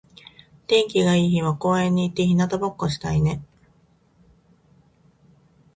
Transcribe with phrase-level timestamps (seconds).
[0.65, 3.39] 天気が良い日は公園に行って日向ぼっこしたいね。